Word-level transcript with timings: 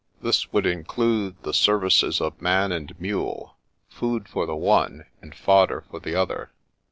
This 0.23 0.51
would 0.51 0.65
include 0.65 1.35
the 1.43 1.53
services 1.53 2.21
of 2.21 2.41
man 2.41 2.71
and 2.71 2.99
mule, 2.99 3.55
food 3.87 4.27
for 4.27 4.47
the 4.47 4.55
one, 4.55 5.05
and 5.21 5.35
fodder 5.35 5.83
for 5.91 5.99
the 5.99 6.15
other. 6.15 6.49